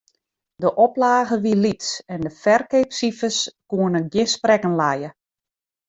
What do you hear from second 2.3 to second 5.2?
ferkeapsifers koene gjin sprekken lije.